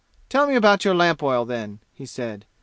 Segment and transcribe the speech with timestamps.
[0.29, 2.47] "Tell me about your lamp oil, then," he said.